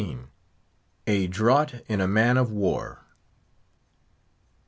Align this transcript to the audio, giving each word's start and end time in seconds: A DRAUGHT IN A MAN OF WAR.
A 1.05 1.27
DRAUGHT 1.27 1.83
IN 1.87 2.01
A 2.01 2.07
MAN 2.07 2.35
OF 2.37 2.51
WAR. 2.51 3.05